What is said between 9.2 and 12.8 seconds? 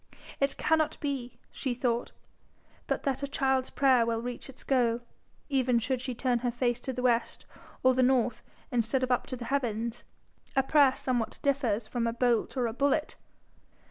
to the heavens! A prayer somewhat differs from a bolt or a